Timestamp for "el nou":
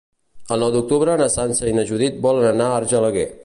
0.55-0.71